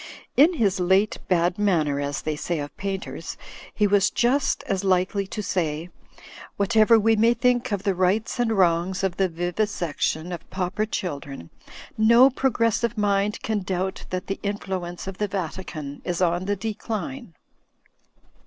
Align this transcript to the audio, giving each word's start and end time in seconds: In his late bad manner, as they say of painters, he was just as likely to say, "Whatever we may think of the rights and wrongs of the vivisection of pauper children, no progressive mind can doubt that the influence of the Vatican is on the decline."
In 0.35 0.53
his 0.55 0.79
late 0.79 1.19
bad 1.27 1.59
manner, 1.59 1.99
as 1.99 2.23
they 2.23 2.35
say 2.35 2.57
of 2.57 2.75
painters, 2.75 3.37
he 3.71 3.85
was 3.85 4.09
just 4.09 4.63
as 4.63 4.83
likely 4.83 5.27
to 5.27 5.43
say, 5.43 5.89
"Whatever 6.57 6.99
we 6.99 7.15
may 7.15 7.35
think 7.35 7.71
of 7.71 7.83
the 7.83 7.93
rights 7.93 8.39
and 8.39 8.51
wrongs 8.53 9.03
of 9.03 9.17
the 9.17 9.29
vivisection 9.29 10.31
of 10.31 10.49
pauper 10.49 10.87
children, 10.87 11.51
no 11.99 12.31
progressive 12.31 12.97
mind 12.97 13.43
can 13.43 13.59
doubt 13.59 14.05
that 14.09 14.25
the 14.25 14.39
influence 14.41 15.05
of 15.05 15.19
the 15.19 15.27
Vatican 15.27 16.01
is 16.03 16.19
on 16.19 16.45
the 16.45 16.55
decline." 16.55 17.35